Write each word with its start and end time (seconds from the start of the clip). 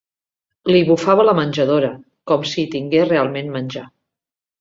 Li 0.69 0.79
bufava 0.87 1.25
la 1.27 1.35
menjadora, 1.39 1.91
com 2.31 2.47
si 2.53 2.61
hi 2.63 2.65
tingués 2.77 3.05
realment 3.13 3.53
menjar 3.59 3.85